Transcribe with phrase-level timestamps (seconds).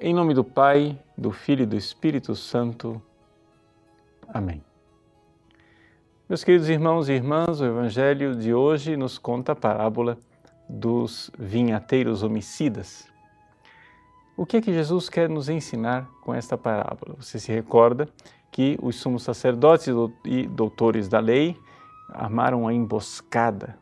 [0.00, 3.00] Em nome do Pai, do Filho e do Espírito Santo.
[4.26, 4.60] Amém.
[6.28, 10.18] Meus queridos irmãos e irmãs, o Evangelho de hoje nos conta a parábola
[10.68, 13.06] dos vinhateiros homicidas.
[14.36, 17.14] O que é que Jesus quer nos ensinar com esta parábola?
[17.20, 18.08] Você se recorda
[18.50, 19.86] que os sumos sacerdotes
[20.24, 21.56] e doutores da lei
[22.08, 23.78] armaram uma emboscada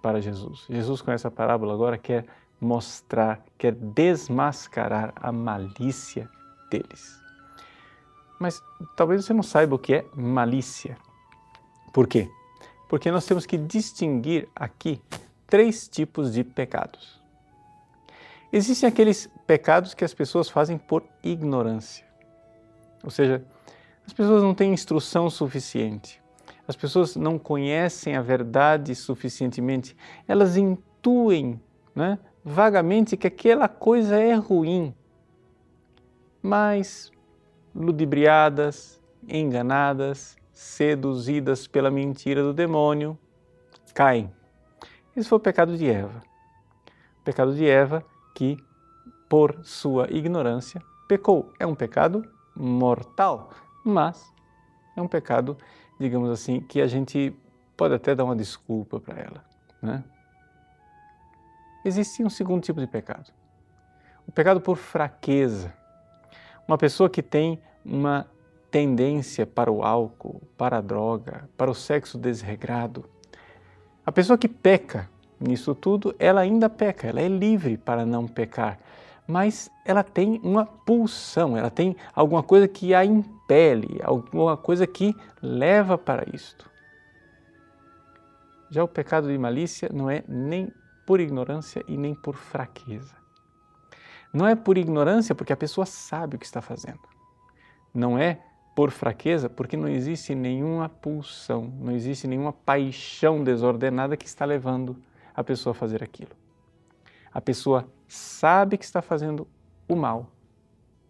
[0.00, 0.64] para Jesus.
[0.70, 2.24] Jesus, com essa parábola, agora quer
[2.60, 6.28] mostrar, quer desmascarar a malícia
[6.70, 7.20] deles.
[8.38, 8.62] Mas
[8.96, 10.96] talvez você não saiba o que é malícia.
[11.92, 12.30] Por quê?
[12.88, 15.00] Porque nós temos que distinguir aqui
[15.46, 17.20] três tipos de pecados.
[18.52, 22.06] Existem aqueles pecados que as pessoas fazem por ignorância.
[23.02, 23.44] Ou seja,
[24.06, 26.22] as pessoas não têm instrução suficiente.
[26.68, 29.96] As pessoas não conhecem a verdade suficientemente.
[30.26, 31.60] Elas intuem
[31.94, 32.18] né,
[32.48, 34.94] vagamente que aquela coisa é ruim,
[36.40, 37.10] mas
[37.74, 43.18] ludibriadas, enganadas, seduzidas pela mentira do demônio,
[43.92, 44.32] caem.
[45.16, 46.22] Esse foi o pecado de Eva.
[47.20, 48.56] O pecado de Eva que,
[49.28, 51.52] por sua ignorância, pecou.
[51.58, 53.50] É um pecado mortal,
[53.84, 54.32] mas
[54.96, 55.58] é um pecado,
[55.98, 57.36] digamos assim, que a gente
[57.76, 59.44] pode até dar uma desculpa para ela.
[59.82, 60.04] Né?
[61.86, 63.30] Existe um segundo tipo de pecado.
[64.26, 65.72] O pecado por fraqueza.
[66.66, 68.26] Uma pessoa que tem uma
[68.72, 73.08] tendência para o álcool, para a droga, para o sexo desregrado.
[74.04, 78.80] A pessoa que peca nisso tudo, ela ainda peca, ela é livre para não pecar,
[79.24, 85.14] mas ela tem uma pulsão, ela tem alguma coisa que a impele, alguma coisa que
[85.40, 86.68] leva para isto.
[88.70, 90.72] Já o pecado de malícia não é nem
[91.06, 93.14] por ignorância e nem por fraqueza.
[94.32, 97.00] Não é por ignorância porque a pessoa sabe o que está fazendo.
[97.94, 98.42] Não é
[98.74, 105.00] por fraqueza porque não existe nenhuma pulsão, não existe nenhuma paixão desordenada que está levando
[105.34, 106.32] a pessoa a fazer aquilo.
[107.32, 109.46] A pessoa sabe que está fazendo
[109.88, 110.30] o mal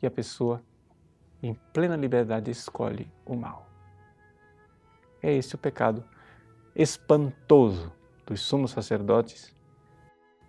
[0.00, 0.62] e a pessoa,
[1.42, 3.66] em plena liberdade, escolhe o mal.
[5.22, 6.04] É esse o pecado
[6.74, 7.92] espantoso
[8.26, 9.55] dos sumos sacerdotes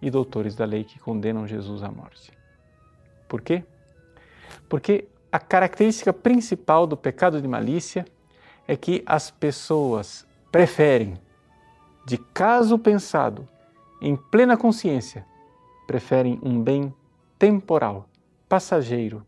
[0.02, 2.32] e doutores da lei que condenam Jesus à morte.
[3.28, 3.64] Por quê?
[4.70, 8.06] Porque a característica principal do pecado de malícia
[8.68, 11.20] é que as pessoas preferem,
[12.06, 13.48] de caso pensado,
[14.02, 15.26] em plena consciência,
[15.86, 16.94] preferem um bem
[17.40, 18.08] temporal,
[18.48, 19.26] passageiro,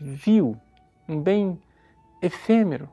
[0.00, 0.56] vil,
[1.08, 1.60] um bem
[2.20, 2.88] efêmero,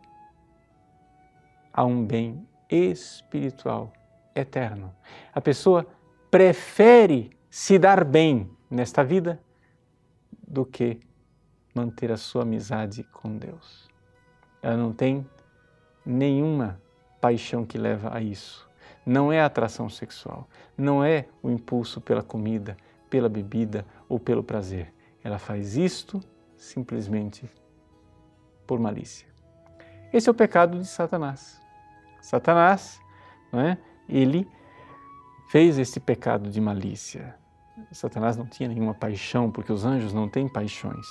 [1.73, 3.91] a um bem espiritual,
[4.35, 4.93] eterno.
[5.33, 5.85] A pessoa
[6.29, 9.41] prefere se dar bem nesta vida
[10.47, 10.99] do que
[11.73, 13.89] manter a sua amizade com Deus.
[14.61, 15.27] Ela não tem
[16.05, 16.81] nenhuma
[17.21, 18.67] paixão que leva a isso.
[19.05, 20.47] Não é a atração sexual,
[20.77, 22.77] não é o impulso pela comida,
[23.09, 24.93] pela bebida ou pelo prazer.
[25.23, 26.21] Ela faz isto
[26.57, 27.49] simplesmente
[28.67, 29.27] por malícia.
[30.11, 31.59] Esse é o pecado de Satanás.
[32.21, 32.99] Satanás,
[33.51, 33.77] não é?
[34.07, 34.47] ele
[35.49, 37.35] fez esse pecado de malícia.
[37.91, 41.07] Satanás não tinha nenhuma paixão, porque os anjos não têm paixões.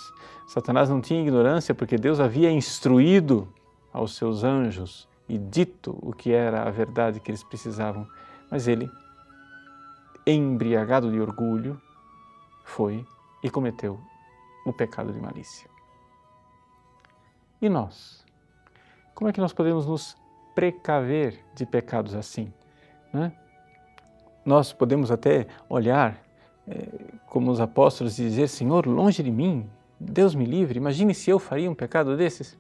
[0.47, 3.53] Satanás não tinha ignorância, porque Deus havia instruído
[3.93, 8.07] aos seus anjos e dito o que era a verdade que eles precisavam.
[8.49, 8.89] Mas ele,
[10.25, 11.81] embriagado de orgulho,
[12.65, 13.05] foi
[13.43, 13.99] e cometeu
[14.65, 15.69] o pecado de malícia.
[17.61, 18.25] E nós?
[19.17, 20.17] Como é que nós podemos nos
[20.55, 22.53] precaver de pecados assim?
[23.13, 23.33] Né?
[24.49, 26.23] Nós podemos até olhar
[26.67, 26.89] é,
[27.27, 29.69] como os apóstolos e dizer: Senhor, longe de mim,
[30.01, 30.79] Deus me livre.
[30.79, 32.57] Imagine se eu faria um pecado desses.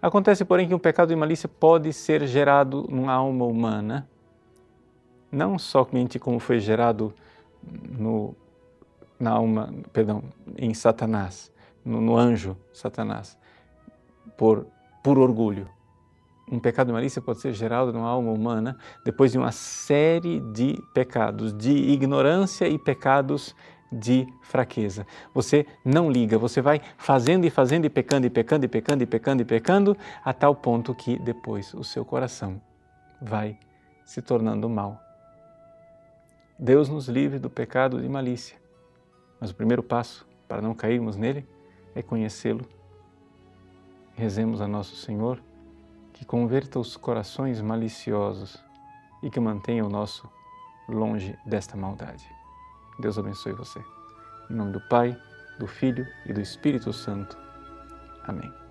[0.00, 4.08] Acontece, porém, que um pecado de malícia pode ser gerado numa alma humana,
[5.32, 7.12] não somente como foi gerado
[7.98, 8.36] no,
[9.18, 10.22] na alma, perdão,
[10.56, 11.50] em Satanás,
[11.84, 13.36] no, no anjo Satanás,
[14.36, 14.66] por,
[15.02, 15.68] por orgulho,
[16.50, 20.78] um pecado de malícia pode ser gerado numa alma humana depois de uma série de
[20.92, 23.54] pecados, de ignorância e pecados
[23.90, 25.06] de fraqueza.
[25.32, 29.06] Você não liga, você vai fazendo e fazendo e pecando e pecando e pecando e
[29.06, 32.60] pecando e pecando a tal ponto que depois o seu coração
[33.20, 33.58] vai
[34.04, 35.00] se tornando mal.
[36.58, 38.56] Deus nos livre do pecado de malícia.
[39.40, 41.46] Mas o primeiro passo para não cairmos nele
[41.94, 42.66] é conhecê-lo.
[44.14, 45.40] Rezemos a nosso Senhor
[46.24, 48.56] que converta os corações maliciosos
[49.22, 50.26] e que mantenha o nosso
[50.88, 52.26] longe desta maldade.
[52.98, 53.84] Deus abençoe você.
[54.50, 55.14] Em nome do Pai,
[55.58, 57.36] do Filho e do Espírito Santo.
[58.26, 58.63] Amém.